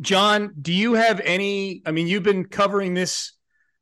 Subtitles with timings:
[0.00, 3.32] John, do you have any I mean you've been covering this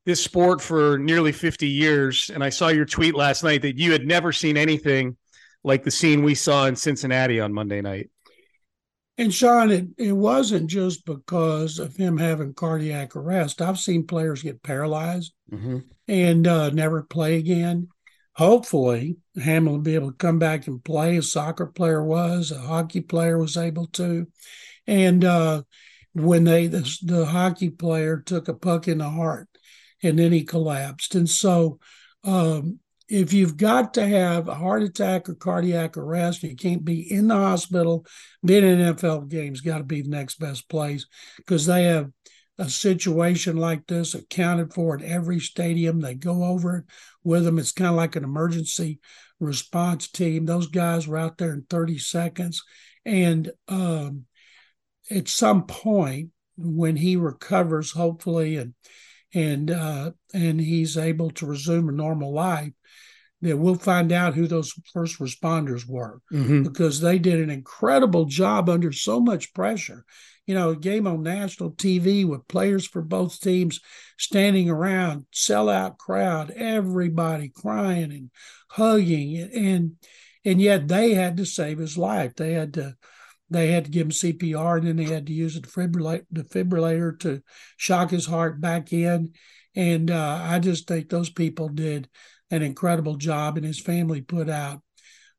[0.04, 3.92] this sport for nearly 50 years and I saw your tweet last night that you
[3.92, 5.16] had never seen anything
[5.64, 8.10] like the scene we saw in Cincinnati on Monday night.
[9.18, 13.60] And Sean, it, it wasn't just because of him having cardiac arrest.
[13.60, 15.78] I've seen players get paralyzed mm-hmm.
[16.08, 17.88] and uh, never play again.
[18.34, 21.18] Hopefully, Hamlin will be able to come back and play.
[21.18, 24.26] A soccer player was, a hockey player was able to.
[24.86, 25.62] And uh,
[26.14, 29.48] when they the, the hockey player took a puck in the heart
[30.02, 31.14] and then he collapsed.
[31.14, 31.78] And so
[32.24, 37.12] um, if you've got to have a heart attack or cardiac arrest, you can't be
[37.12, 38.06] in the hospital.
[38.44, 42.10] Being in an NFL game's got to be the next best place because they have
[42.58, 46.00] a situation like this accounted for at every stadium.
[46.00, 46.84] They go over it
[47.24, 47.58] with them.
[47.58, 49.00] It's kind of like an emergency
[49.40, 50.46] response team.
[50.46, 52.62] Those guys were out there in 30 seconds.
[53.04, 54.26] And um,
[55.10, 58.74] at some point when he recovers, hopefully, and
[59.34, 62.72] and uh, and he's able to resume a normal life,
[63.42, 66.62] that we'll find out who those first responders were mm-hmm.
[66.62, 70.04] because they did an incredible job under so much pressure.
[70.46, 73.80] You know, a game on national TV with players for both teams
[74.18, 78.30] standing around, sellout crowd, everybody crying and
[78.68, 79.92] hugging, and
[80.44, 82.34] and yet they had to save his life.
[82.34, 82.96] They had to
[83.52, 87.42] they had to give him CPR and then they had to use a defibrillator, to
[87.76, 89.32] shock his heart back in.
[89.74, 92.08] And uh, I just think those people did
[92.50, 94.82] an incredible job, and his family put out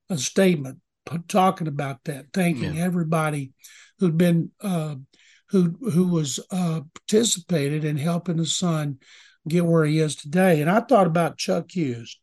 [0.10, 0.80] a statement
[1.28, 2.84] talking about that, thanking yeah.
[2.84, 3.54] everybody
[4.00, 4.96] who'd been uh,
[5.50, 8.98] who who was uh, participated in helping his son
[9.48, 10.62] get where he is today.
[10.62, 12.20] And I thought about Chuck Hughes.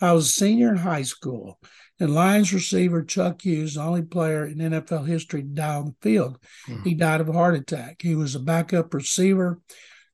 [0.00, 1.58] I was a senior in high school,
[2.00, 5.94] and Lions receiver Chuck Hughes, the only player in NFL history to die on the
[6.00, 6.38] field.
[6.66, 6.82] Hmm.
[6.82, 8.00] He died of a heart attack.
[8.00, 9.60] He was a backup receiver.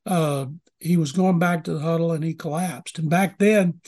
[0.04, 0.46] Uh,
[0.80, 2.98] he was going back to the huddle and he collapsed.
[2.98, 3.80] And back then,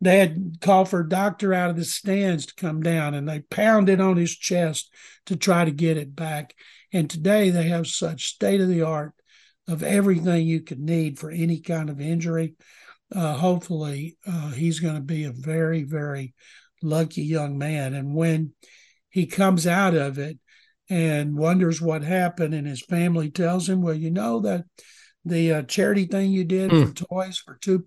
[0.00, 3.40] they had called for a doctor out of the stands to come down and they
[3.40, 4.92] pounded on his chest
[5.26, 6.52] to try to get it back.
[6.92, 9.12] And today they have such state of the art
[9.68, 12.54] of everything you could need for any kind of injury.
[13.14, 16.34] Uh, hopefully, uh, he's going to be a very, very
[16.82, 17.94] lucky young man.
[17.94, 18.52] And when
[19.08, 20.38] he comes out of it
[20.88, 24.64] and wonders what happened, and his family tells him, Well, you know that
[25.24, 26.88] the uh, charity thing you did mm.
[26.88, 27.84] for toys for two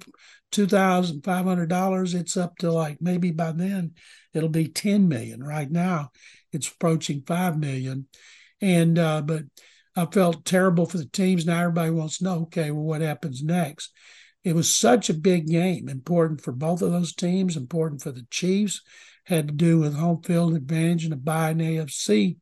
[0.51, 2.13] two thousand five hundred dollars.
[2.13, 3.94] It's up to like maybe by then
[4.33, 5.41] it'll be ten million.
[5.41, 6.11] Right now,
[6.51, 8.07] it's approaching five million,
[8.59, 9.44] and uh, but
[9.95, 11.45] I felt terrible for the teams.
[11.45, 13.91] Now everybody wants to know, okay, well, what happens next?
[14.44, 18.25] It was such a big game, important for both of those teams, important for the
[18.31, 18.81] Chiefs,
[19.25, 22.38] had to do with home field advantage and a bye in AFC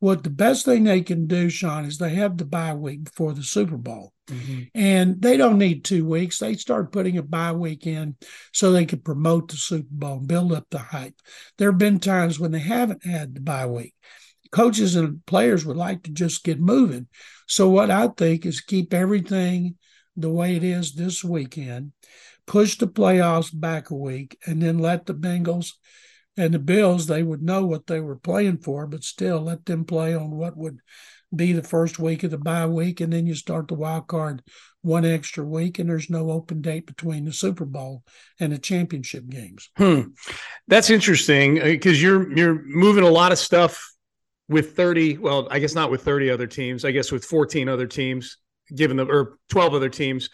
[0.00, 3.34] what the best thing they can do, Sean, is they have the bye week before
[3.34, 4.14] the Super Bowl.
[4.28, 4.62] Mm-hmm.
[4.74, 6.38] And they don't need two weeks.
[6.38, 8.16] They start putting a bye week in
[8.52, 11.14] so they can promote the Super Bowl and build up the hype.
[11.58, 13.94] There have been times when they haven't had the bye week.
[14.50, 17.06] Coaches and players would like to just get moving.
[17.46, 19.76] So, what I think is keep everything
[20.16, 21.92] the way it is this weekend,
[22.46, 25.72] push the playoffs back a week, and then let the Bengals
[26.36, 29.84] and the Bills, they would know what they were playing for, but still let them
[29.84, 30.78] play on what would
[31.34, 34.42] be the first week of the bye week, and then you start the wild card
[34.82, 38.02] one extra week, and there's no open date between the Super Bowl
[38.38, 39.70] and the championship games.
[39.76, 40.00] Hmm.
[40.66, 43.94] That's interesting because uh, you're you're moving a lot of stuff
[44.48, 45.18] with 30.
[45.18, 46.84] Well, I guess not with 30 other teams.
[46.84, 48.38] I guess with 14 other teams,
[48.74, 50.30] given the or 12 other teams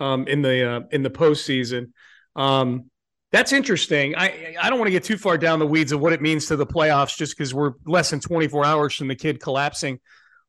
[0.00, 1.92] um, in the uh, in the postseason.
[2.34, 2.90] Um,
[3.32, 4.14] that's interesting.
[4.16, 6.46] I I don't want to get too far down the weeds of what it means
[6.46, 10.00] to the playoffs, just because we're less than 24 hours from the kid collapsing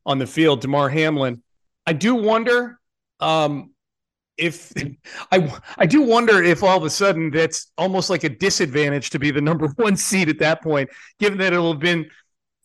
[0.05, 1.41] on the field, Damar Hamlin.
[1.85, 2.79] I do wonder
[3.19, 3.71] Um,
[4.37, 4.71] if
[5.31, 9.19] I I do wonder if all of a sudden that's almost like a disadvantage to
[9.19, 10.89] be the number one seed at that point,
[11.19, 12.09] given that it'll have been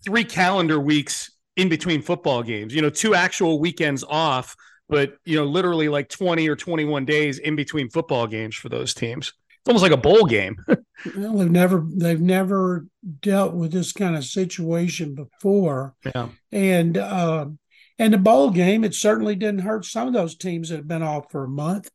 [0.05, 2.75] three calendar weeks in between football games.
[2.75, 4.57] You know, two actual weekends off,
[4.89, 8.69] but you know, literally like twenty or twenty one days in between football games for
[8.69, 9.33] those teams.
[9.51, 10.57] It's almost like a bowl game.
[11.17, 12.87] well, they've never they've never
[13.21, 15.95] dealt with this kind of situation before.
[16.05, 16.99] Yeah, and.
[16.99, 17.47] Uh,
[17.99, 21.05] and the bowl game, it certainly didn't hurt some of those teams that have been
[21.05, 21.89] off for a month.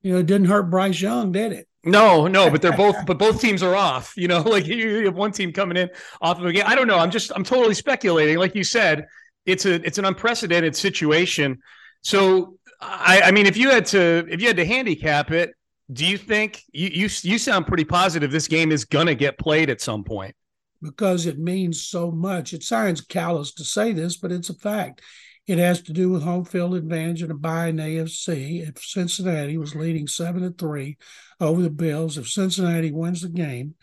[0.00, 1.66] You know, it didn't hurt Bryce Young, did it?
[1.84, 4.12] No, no, but they're both, but both teams are off.
[4.16, 5.90] You know, like you have one team coming in
[6.20, 6.64] off of a game.
[6.66, 6.98] I don't know.
[6.98, 8.38] I'm just, I'm totally speculating.
[8.38, 9.06] Like you said,
[9.46, 11.58] it's a, it's an unprecedented situation.
[12.02, 15.54] So, I, I mean, if you had to, if you had to handicap it,
[15.92, 19.70] do you think you, you, you sound pretty positive this game is gonna get played
[19.70, 20.34] at some point?
[20.80, 22.52] Because it means so much.
[22.54, 25.02] It sounds callous to say this, but it's a fact.
[25.50, 28.68] It has to do with home field advantage and a bye in AFC.
[28.68, 30.96] If Cincinnati was leading seven to three
[31.40, 33.74] over the Bills, if Cincinnati wins the game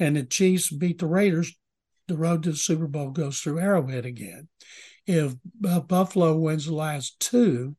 [0.00, 1.56] and the Chiefs beat the Raiders,
[2.08, 4.48] the road to the Super Bowl goes through Arrowhead again.
[5.06, 5.34] If
[5.64, 7.76] uh, Buffalo wins the last two,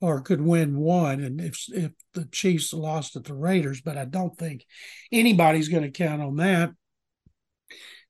[0.00, 4.04] or could win one, and if if the Chiefs lost at the Raiders, but I
[4.04, 4.64] don't think
[5.10, 6.70] anybody's going to count on that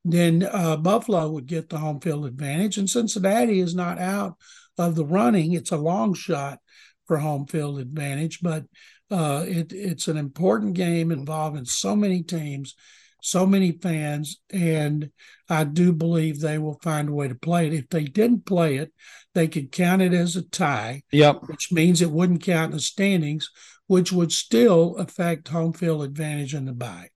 [0.09, 2.79] then uh, Buffalo would get the home field advantage.
[2.79, 4.37] And Cincinnati is not out
[4.79, 5.53] of the running.
[5.53, 6.59] It's a long shot
[7.07, 8.65] for home field advantage, but
[9.11, 12.75] uh, it, it's an important game involving so many teams,
[13.23, 15.11] so many fans, and
[15.49, 17.73] I do believe they will find a way to play it.
[17.73, 18.93] If they didn't play it,
[19.35, 21.43] they could count it as a tie, yep.
[21.47, 23.51] which means it wouldn't count in the standings,
[23.87, 27.09] which would still affect home field advantage in the bye.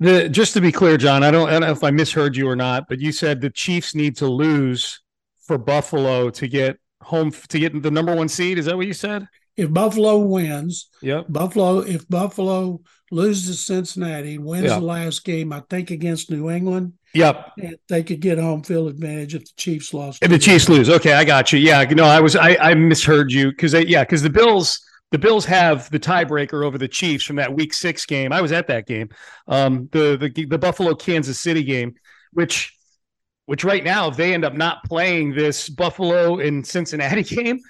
[0.00, 2.48] The just to be clear, John, I don't, I don't know if I misheard you
[2.48, 5.00] or not, but you said the Chiefs need to lose
[5.46, 8.58] for Buffalo to get home to get the number one seed.
[8.58, 9.28] Is that what you said?
[9.56, 11.26] If Buffalo wins, yep.
[11.28, 11.78] Buffalo.
[11.78, 12.80] If Buffalo
[13.10, 14.80] loses Cincinnati, wins yep.
[14.80, 16.92] the last game, I think against New England.
[17.14, 17.52] Yep,
[17.88, 20.22] they could get home field advantage if the Chiefs lost.
[20.22, 21.58] If the Chiefs lose, okay, I got you.
[21.58, 24.82] Yeah, no, I was I, I misheard you because yeah, because the Bills
[25.12, 28.32] the Bills have the tiebreaker over the Chiefs from that Week Six game.
[28.32, 29.08] I was at that game,
[29.48, 31.94] um, the the the Buffalo Kansas City game,
[32.34, 32.76] which
[33.46, 37.60] which right now if they end up not playing this Buffalo and Cincinnati game,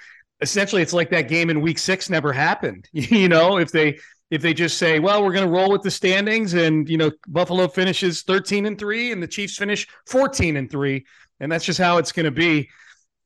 [0.41, 2.89] essentially it's like that game in Week Six never happened.
[2.93, 3.99] you know, if they
[4.31, 7.13] if they just say, well, we're going to roll with the standings, and you know,
[7.29, 11.07] Buffalo finishes thirteen and three, and the Chiefs finish fourteen and three,
[11.41, 12.69] and that's just how it's going to be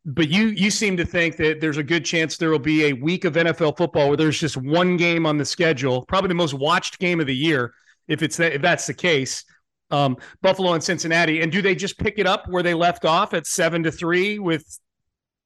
[0.04, 2.92] but you you seem to think that there's a good chance there will be a
[2.92, 6.54] week of NFL football where there's just one game on the schedule, probably the most
[6.54, 7.74] watched game of the year,
[8.08, 9.44] if it's that, if that's the case.
[9.90, 13.34] Um, Buffalo and Cincinnati, and do they just pick it up where they left off
[13.34, 14.64] at seven to three with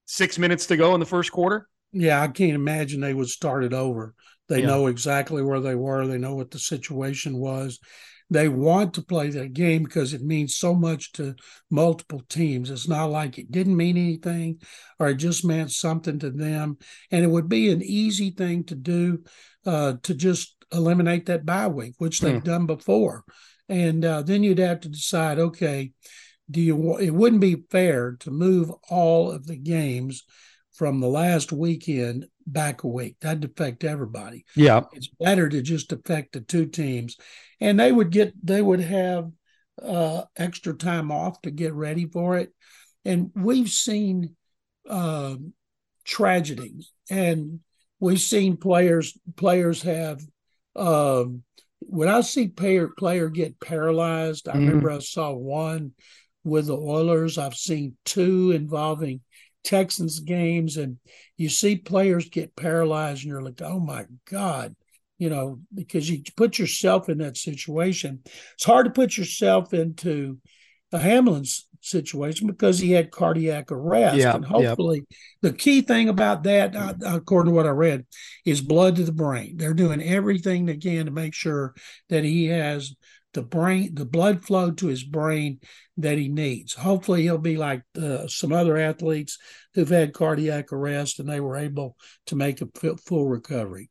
[0.07, 1.69] six minutes to go in the first quarter?
[1.93, 4.15] Yeah, I can't imagine they would start it over.
[4.49, 4.67] They yeah.
[4.67, 6.07] know exactly where they were.
[6.07, 7.79] They know what the situation was.
[8.31, 11.35] They want to play that game because it means so much to
[11.71, 12.71] multiple teams.
[12.71, 14.61] It's not like it didn't mean anything
[14.99, 16.79] or it just meant something to them.
[17.11, 19.25] And it would be an easy thing to do
[19.67, 22.45] uh, to just eliminate that bye week, which they've hmm.
[22.45, 23.25] done before.
[23.69, 25.93] And uh, then you'd have to decide, okay,
[26.51, 26.77] do you?
[26.77, 30.25] Want it wouldn't be fair to move all of the games
[30.75, 33.17] from the last weekend back a week.
[33.21, 34.45] That'd affect everybody.
[34.57, 34.83] Yeah.
[34.93, 37.17] It's better to just affect the two teams.
[37.61, 39.31] And they would get they would have
[39.83, 42.53] uh extra time off to get ready for it.
[43.05, 44.37] And we've seen
[44.89, 45.37] uh,
[46.05, 47.61] tragedies and
[48.01, 50.21] we've seen players players have
[50.77, 51.43] um
[51.89, 54.67] when I see player player get paralyzed, I mm-hmm.
[54.67, 55.93] remember I saw one
[56.45, 57.39] with the Oilers.
[57.39, 59.21] I've seen two involving
[59.65, 60.99] Texans games and
[61.37, 64.77] you see players get paralyzed and you're like, oh my God,
[65.19, 68.21] you know, because you put yourself in that situation.
[68.55, 70.39] It's hard to put yourself into
[70.93, 74.17] a Hamlin's situation because he had cardiac arrest.
[74.17, 75.05] Yeah, and hopefully,
[75.43, 78.07] the key thing about that, uh, according to what I read,
[78.45, 79.57] is blood to the brain.
[79.57, 81.75] They're doing everything they can to make sure
[82.09, 82.95] that he has
[83.35, 85.61] the brain, the blood flow to his brain
[85.97, 86.75] that he needs.
[86.75, 89.39] Hopefully, he'll be like uh, some other athletes
[89.75, 93.91] who've had cardiac arrest and they were able to make a full recovery.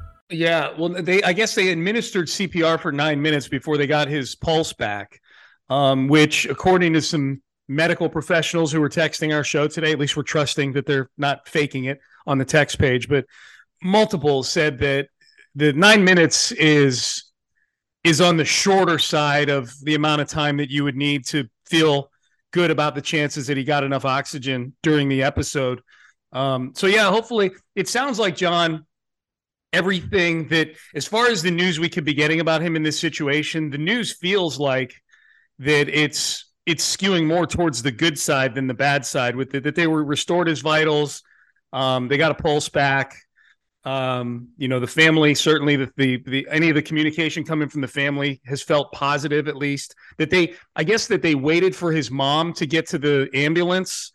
[0.31, 4.35] Yeah, well, they I guess they administered CPR for nine minutes before they got his
[4.35, 5.19] pulse back,
[5.69, 10.15] um, which, according to some medical professionals who were texting our show today, at least
[10.15, 13.25] we're trusting that they're not faking it on the text page, but
[13.83, 15.07] multiple said that
[15.55, 17.25] the nine minutes is
[18.03, 21.47] is on the shorter side of the amount of time that you would need to
[21.67, 22.09] feel
[22.51, 25.81] good about the chances that he got enough oxygen during the episode.
[26.31, 28.85] Um, so yeah, hopefully it sounds like John
[29.73, 32.99] everything that as far as the news we could be getting about him in this
[32.99, 34.93] situation, the news feels like
[35.59, 39.63] that it's it's skewing more towards the good side than the bad side with it,
[39.63, 41.23] that they were restored his vitals.
[41.73, 43.15] Um, they got a pulse back.
[43.83, 47.81] Um, you know, the family certainly the, the the any of the communication coming from
[47.81, 51.91] the family has felt positive at least that they I guess that they waited for
[51.91, 54.11] his mom to get to the ambulance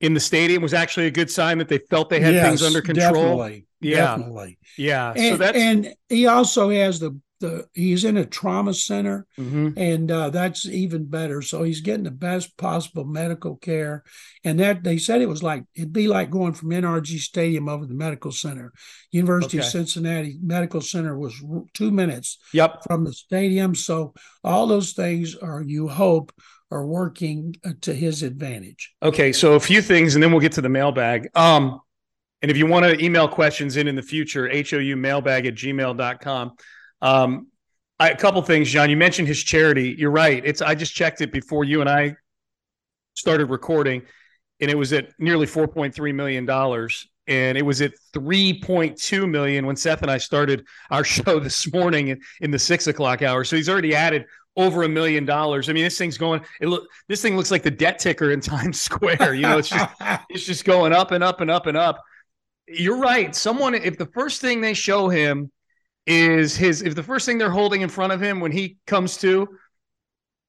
[0.00, 2.62] in the stadium was actually a good sign that they felt they had Yes, things
[2.62, 3.38] under control.
[3.38, 3.66] Definitely.
[3.80, 4.16] Yeah.
[4.16, 4.58] Definitely.
[4.76, 5.14] Yeah.
[5.14, 9.74] so And, that's and he also has the the he's in a trauma center Mhm.
[9.76, 11.42] and uh, that's even better.
[11.42, 14.04] So he's getting the best possible medical care,
[14.44, 17.84] and that they said it was like it'd be like going from NRG Stadium over
[17.84, 18.72] to the medical center.
[19.10, 21.34] University of Cincinnati Medical Center was
[21.74, 22.84] two minutes Yep.
[22.86, 23.74] from the stadium.
[23.74, 26.32] So all those things are you hope
[26.70, 28.92] are working uh, to his advantage.
[29.02, 31.28] Okay, so a few things, and then we'll get to the mailbag.
[31.34, 31.80] Um,
[32.42, 36.52] and if you want to email questions in in the future, hou mailbag at gmail.com.
[37.02, 37.48] Um,
[37.98, 38.90] I, a couple things, John.
[38.90, 39.94] You mentioned his charity.
[39.98, 40.42] You're right.
[40.44, 42.16] It's I just checked it before you and I
[43.14, 44.02] started recording,
[44.60, 49.76] and it was at nearly 4.3 million dollars, and it was at 3.2 million when
[49.76, 53.44] Seth and I started our show this morning in, in the six o'clock hour.
[53.44, 54.24] So he's already added
[54.56, 55.68] over a million dollars.
[55.68, 56.42] I mean, this thing's going.
[56.60, 56.88] It look.
[57.08, 59.34] This thing looks like the debt ticker in Times Square.
[59.34, 59.90] You know, it's just
[60.30, 62.02] it's just going up and up and up and up.
[62.66, 63.34] You're right.
[63.34, 65.50] Someone, if the first thing they show him
[66.06, 69.16] is his, if the first thing they're holding in front of him when he comes
[69.18, 69.48] to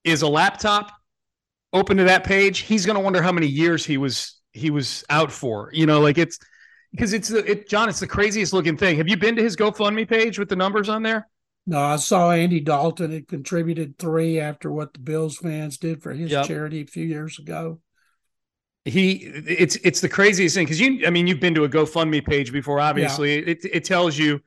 [0.03, 0.91] is a laptop
[1.73, 5.03] open to that page, he's going to wonder how many years he was he was
[5.09, 5.69] out for.
[5.73, 6.39] You know, like it's
[6.91, 7.89] because it's the it John.
[7.89, 8.97] It's the craziest looking thing.
[8.97, 11.27] Have you been to his GoFundMe page with the numbers on there?
[11.67, 16.13] No, I saw Andy Dalton had contributed three after what the Bills fans did for
[16.13, 16.45] his Yep.
[16.47, 17.79] charity a few years ago.
[18.85, 19.11] he
[19.47, 22.51] it's it's the craziest thing because you i mean you've been to a gofundme page
[22.51, 24.41] before obviously it, it tells you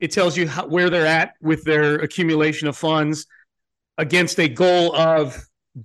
[0.00, 3.26] it tells you how, where they're at with their accumulation of funds
[3.98, 5.38] against a goal of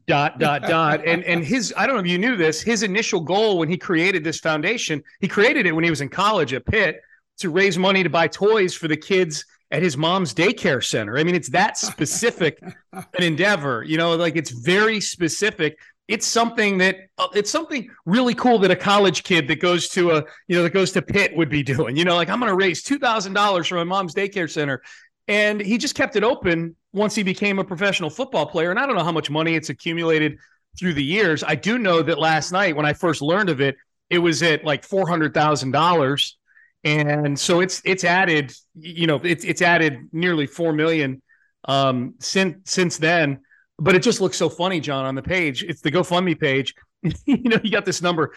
[0.07, 1.05] dot dot dot.
[1.05, 3.77] And and his i don't know if you knew this his initial goal when he
[3.77, 7.01] created this foundation he created it when he was in college at pitt
[7.37, 11.17] to raise money to buy toys for the kids at his mom's daycare center.
[11.17, 12.59] I mean it's that specific
[12.93, 18.35] an endeavor you know like it's very specific it's something that uh, it's something really
[18.35, 21.35] cool that a college kid that goes to a you know that goes to Pitt
[21.35, 21.95] would be doing.
[21.95, 24.81] You know, like I'm going to raise two thousand dollars from my mom's daycare center,
[25.27, 28.71] and he just kept it open once he became a professional football player.
[28.71, 30.37] And I don't know how much money it's accumulated
[30.77, 31.43] through the years.
[31.43, 33.75] I do know that last night when I first learned of it,
[34.09, 36.37] it was at like four hundred thousand dollars,
[36.83, 38.53] and so it's it's added.
[38.75, 41.23] You know, it's it's added nearly four million
[41.67, 43.39] um, since since then
[43.79, 45.63] but it just looks so funny, John, on the page.
[45.63, 46.73] It's the GoFundMe page.
[47.03, 48.33] you know, you got this number.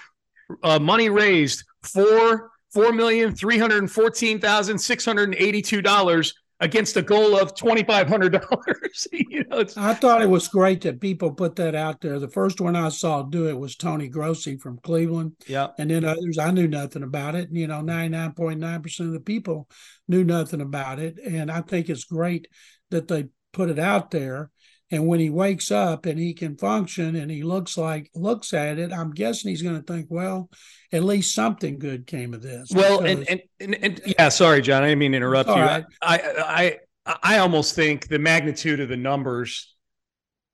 [0.63, 6.97] Uh, money raised four four million three hundred fourteen thousand six hundred eighty-two dollars against
[6.97, 9.07] a goal of twenty five hundred dollars.
[9.13, 12.19] you know, it's I thought it was great that people put that out there.
[12.19, 15.69] The first one I saw do it was Tony Grossi from Cleveland, yeah.
[15.79, 17.49] and then others I knew nothing about it.
[17.53, 19.69] You know, ninety nine point nine percent of the people
[20.09, 22.49] knew nothing about it, and I think it's great
[22.91, 24.51] that they put it out there.
[24.91, 28.79] And when he wakes up and he can function and he looks like looks at
[28.79, 30.49] it, I'm guessing he's going to think, well,
[30.93, 32.71] at least something good came of this.
[32.75, 34.83] Well, and, because- and and and yeah, sorry, John.
[34.83, 35.57] I didn't mean to interrupt you.
[35.57, 35.85] right.
[36.01, 39.75] I I I almost think the magnitude of the numbers.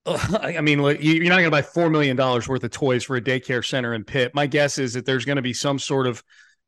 [0.06, 3.16] I mean, you- you're not going to buy four million dollars worth of toys for
[3.16, 4.34] a daycare center in Pitt.
[4.34, 6.22] My guess is that there's going to be some sort of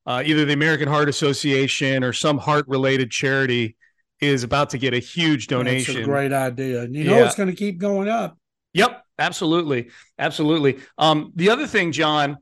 [0.06, 3.76] uh, either the American Heart Association or some heart-related charity
[4.20, 5.94] is about to get a huge donation.
[5.94, 6.82] That's a great idea.
[6.82, 7.26] And you know Yeah.
[7.26, 8.38] it's going to keep going up.
[8.72, 10.78] Yep, absolutely, absolutely.
[10.98, 12.36] Um, the other thing, John,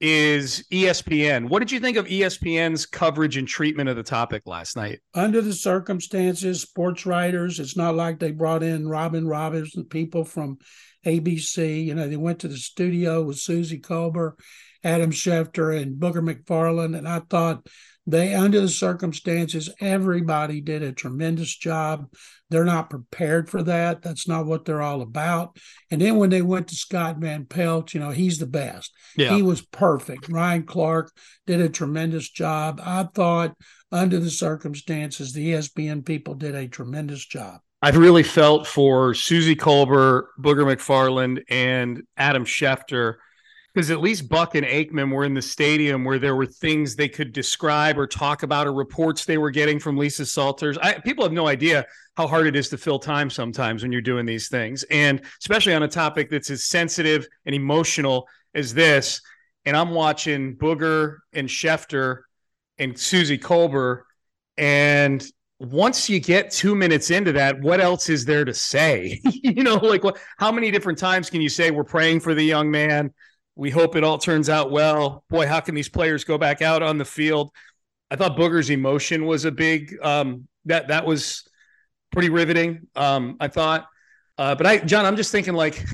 [0.00, 1.48] is ESPN.
[1.48, 5.00] What did you think of ESPN's coverage and treatment of the topic last night?
[5.14, 10.24] Under the circumstances, sports writers, it's not like they brought in Robin Roberts and people
[10.24, 10.58] from
[11.04, 11.84] ABC.
[11.84, 14.32] You know, they went to the studio with Suzy Kolber,
[14.82, 16.96] Adam Schefter, and Booger McFarland.
[16.96, 17.66] And I thought
[18.10, 22.08] They, under the circumstances, everybody did a tremendous job.
[22.48, 24.02] They're not prepared for that.
[24.02, 25.56] That's not what they're all about.
[25.90, 28.92] And then when they went to Scott Van Pelt, you know, he's the best.
[29.16, 29.34] Yeah.
[29.34, 30.28] He was perfect.
[30.28, 31.12] Ryan Clark
[31.46, 32.80] did a tremendous job.
[32.84, 33.54] I thought,
[33.92, 37.60] under the circumstances, the ESPN people did a tremendous job.
[37.82, 43.14] I've really felt for Suzy Kolber, Booger McFarland, and Adam Schefter
[43.72, 47.08] because at least Buck and Aikman were in the stadium where there were things they
[47.08, 50.76] could describe or talk about or reports they were getting from Lisa Salters.
[50.78, 51.86] I, people have no idea
[52.16, 55.74] how hard it is to fill time sometimes when you're doing these things, and especially
[55.74, 59.20] on a topic that's as sensitive and emotional as this.
[59.64, 62.22] And I'm watching Booger and Schefter
[62.78, 64.02] and Suzy Kolber,
[64.56, 65.24] and
[65.60, 69.20] once you get two minutes into that, what else is there to say?
[69.30, 72.42] you know, like what, how many different times can you say we're praying for the
[72.42, 73.12] young man?
[73.56, 75.24] We hope it all turns out well.
[75.28, 77.50] Boy, how can these players go back out on the field?
[78.10, 81.48] I thought Booger's emotion was a big um, that that was
[82.12, 82.88] pretty riveting.
[82.96, 83.86] Um, I thought,
[84.38, 85.84] uh, but I, John, I'm just thinking like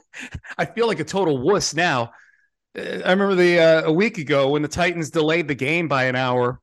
[0.58, 2.12] I feel like a total wuss now.
[2.76, 6.04] Uh, I remember the uh, a week ago when the Titans delayed the game by
[6.04, 6.60] an hour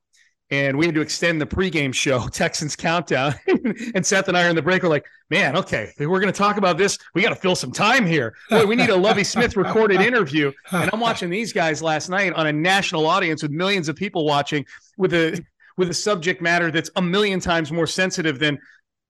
[0.54, 3.34] and we had to extend the pregame show, Texans Countdown.
[3.94, 4.82] and Seth and I are in the break.
[4.82, 6.96] We're like, man, okay, we're going to talk about this.
[7.14, 8.34] We got to fill some time here.
[8.50, 10.52] Boy, we need a Lovie Smith recorded interview.
[10.70, 14.24] And I'm watching these guys last night on a national audience with millions of people
[14.24, 14.64] watching
[14.96, 15.44] with a
[15.76, 18.56] with a subject matter that's a million times more sensitive than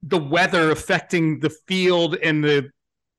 [0.01, 2.71] the weather affecting the field and the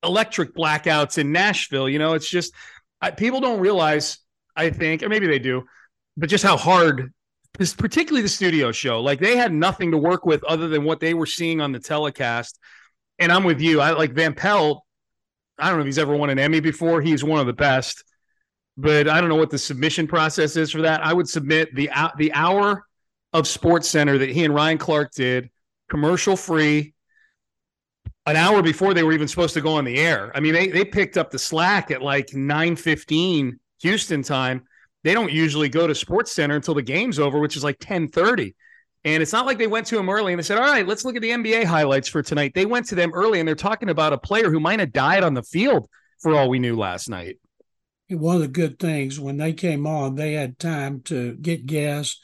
[0.03, 1.89] electric blackouts in Nashville.
[1.89, 2.53] You know, it's just
[3.01, 4.19] I, people don't realize.
[4.59, 5.67] I think, or maybe they do,
[6.17, 7.13] but just how hard
[7.57, 9.01] particularly the studio show.
[9.01, 11.79] Like they had nothing to work with other than what they were seeing on the
[11.79, 12.59] telecast.
[13.19, 13.81] And I'm with you.
[13.81, 14.83] I like Van Pelt.
[15.59, 17.01] I don't know if he's ever won an Emmy before.
[17.01, 18.05] He's one of the best,
[18.77, 21.05] but I don't know what the submission process is for that.
[21.05, 22.85] I would submit the uh, the hour
[23.33, 25.51] of Sports Center that he and Ryan Clark did,
[25.89, 26.95] commercial free,
[28.27, 30.31] an hour before they were even supposed to go on the air.
[30.35, 34.67] I mean, they they picked up the slack at like 9:15 Houston time
[35.05, 38.55] they don't usually go to Sports Center until the game's over, which is like 1030.
[39.05, 41.05] And it's not like they went to him early and they said, All right, let's
[41.05, 42.53] look at the NBA highlights for tonight.
[42.55, 45.23] They went to them early and they're talking about a player who might have died
[45.23, 45.89] on the field
[46.21, 47.39] for all we knew last night.
[48.09, 52.19] One of the good things when they came on, they had time to get gas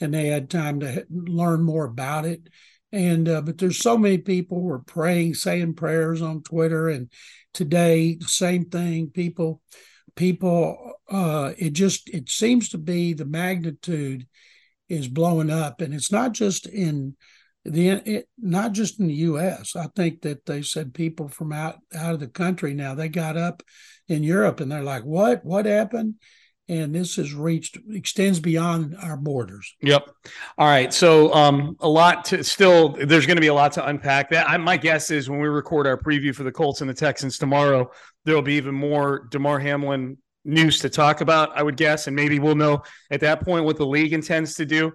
[0.00, 2.48] and they had time to learn more about it.
[2.92, 7.10] And uh, but there's so many people were praying, saying prayers on Twitter, and
[7.52, 9.10] today the same thing.
[9.10, 9.60] People
[10.16, 14.26] people uh, it just it seems to be the magnitude
[14.88, 17.16] is blowing up and it's not just in
[17.64, 21.76] the it, not just in the US I think that they said people from out
[21.94, 23.62] out of the country now they got up
[24.08, 26.14] in Europe and they're like what what happened
[26.68, 29.74] and this has reached extends beyond our borders.
[29.80, 30.10] Yep.
[30.58, 30.92] All right.
[30.92, 34.30] So um, a lot to still there's going to be a lot to unpack.
[34.30, 36.94] That I, my guess is when we record our preview for the Colts and the
[36.94, 37.90] Texans tomorrow,
[38.24, 41.56] there'll be even more Damar Hamlin news to talk about.
[41.56, 44.66] I would guess, and maybe we'll know at that point what the league intends to
[44.66, 44.92] do.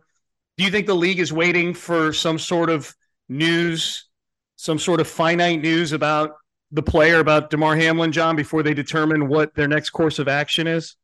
[0.58, 2.94] Do you think the league is waiting for some sort of
[3.30, 4.10] news,
[4.56, 6.32] some sort of finite news about
[6.72, 10.68] the player about Damar Hamlin, John, before they determine what their next course of action
[10.68, 10.96] is?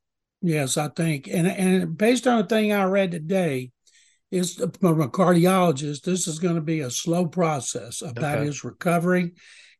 [0.41, 3.71] Yes, I think, and and based on the thing I read today,
[4.31, 6.01] is from a cardiologist.
[6.01, 8.45] This is going to be a slow process about okay.
[8.45, 9.33] his recovery,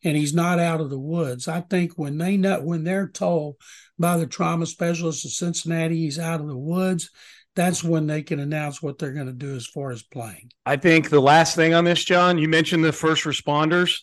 [0.04, 1.48] and he's not out of the woods.
[1.48, 3.56] I think when they know when they're told
[3.98, 7.10] by the trauma specialist of Cincinnati he's out of the woods,
[7.56, 10.52] that's when they can announce what they're going to do as far as playing.
[10.66, 14.00] I think the last thing on this, John, you mentioned the first responders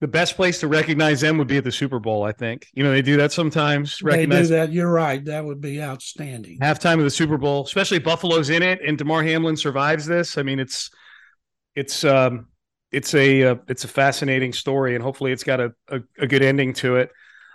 [0.00, 2.22] the best place to recognize them would be at the Super Bowl.
[2.22, 4.02] I think you know they do that sometimes.
[4.02, 4.72] Recognize they do that.
[4.72, 5.24] You're right.
[5.24, 6.58] That would be outstanding.
[6.60, 10.36] Halftime of the Super Bowl, especially Buffalo's in it, and Damar Hamlin survives this.
[10.36, 10.90] I mean, it's
[11.74, 12.48] it's um,
[12.92, 16.42] it's a uh, it's a fascinating story, and hopefully, it's got a a, a good
[16.42, 17.10] ending to it.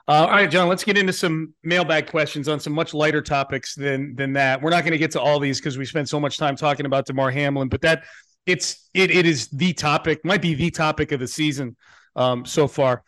[0.07, 3.75] Uh, all right, John, let's get into some mailbag questions on some much lighter topics
[3.75, 4.61] than than that.
[4.61, 6.85] We're not going to get to all these because we spent so much time talking
[6.85, 8.03] about Damar Hamlin, but that
[8.45, 11.75] it's it it is the topic, might be the topic of the season
[12.15, 13.03] um, so far.